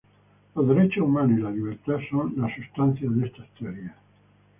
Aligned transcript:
Los 0.55 0.67
derechos 0.67 1.03
humanos 1.03 1.37
y 1.37 1.41
la 1.43 1.51
libertad 1.51 1.97
son 2.09 2.33
la 2.35 2.47
substancia 2.55 3.07
de 3.07 3.27
estas 3.27 3.47
teorías. 3.53 3.93